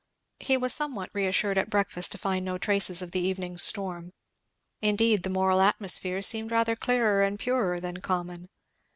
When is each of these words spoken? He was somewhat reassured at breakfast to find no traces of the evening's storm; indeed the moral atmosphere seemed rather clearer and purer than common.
He 0.39 0.57
was 0.57 0.73
somewhat 0.73 1.11
reassured 1.13 1.59
at 1.59 1.69
breakfast 1.69 2.11
to 2.13 2.17
find 2.17 2.43
no 2.43 2.57
traces 2.57 3.03
of 3.03 3.11
the 3.11 3.19
evening's 3.19 3.61
storm; 3.61 4.13
indeed 4.81 5.21
the 5.21 5.29
moral 5.29 5.61
atmosphere 5.61 6.23
seemed 6.23 6.49
rather 6.49 6.75
clearer 6.75 7.21
and 7.21 7.37
purer 7.37 7.79
than 7.79 7.97
common. 7.97 8.49